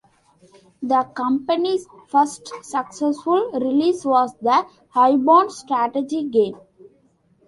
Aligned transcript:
The 0.81 1.03
company's 1.13 1.85
first 2.07 2.51
successful 2.63 3.51
release 3.53 4.03
was 4.03 4.33
the 4.41 4.65
"Highborn" 4.89 5.51
strategy 5.51 6.27
game. 6.27 6.55